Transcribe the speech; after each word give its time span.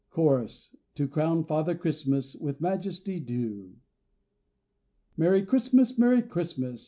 Chorus.—To 0.09 1.07
crown 1.07 1.43
Father 1.43 1.75
Christmas 1.75 2.33
with 2.35 2.59
majesty 2.59 3.19
due. 3.19 3.75
Merry 5.15 5.45
Christmas! 5.45 5.95
Merry 5.99 6.23
Christmas! 6.23 6.79